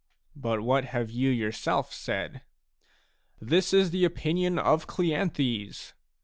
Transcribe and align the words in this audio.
But 0.35 0.61
what 0.63 0.85
have 0.85 1.11
you 1.11 1.29
yourself 1.29 1.93
said? 1.93 2.41
"This 3.39 3.71
is 3.71 3.91
the 3.91 4.03
opinion 4.03 4.57
of 4.57 4.87
Cleanthes." 4.87 5.93